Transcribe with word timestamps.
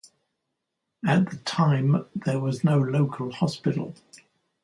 At 1.07 1.29
the 1.29 1.35
time, 1.37 2.07
there 2.15 2.39
was 2.39 2.63
no 2.63 2.79
local 2.79 3.31
hospital. 3.31 3.93